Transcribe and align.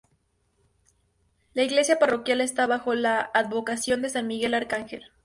La 1.53 1.61
iglesia 1.61 1.99
parroquial 1.99 2.41
está 2.41 2.65
bajo 2.65 2.95
la 2.95 3.21
advocación 3.35 4.01
de 4.01 4.09
San 4.09 4.25
Miguel 4.25 4.55
Arcángel. 4.55 5.03